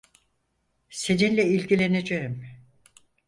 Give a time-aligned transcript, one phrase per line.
[0.89, 2.45] Seninle ilgileneceğim.